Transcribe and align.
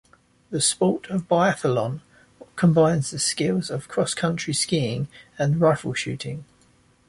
The 0.49 0.61
sport 0.61 1.11
of 1.11 1.27
biathlon 1.27 2.01
combines 2.55 3.11
the 3.11 3.19
skills 3.19 3.69
of 3.69 3.87
cross-country 3.87 4.55
skiing 4.55 5.07
and 5.37 5.61
rifle 5.61 5.93
shooting. 5.93 6.43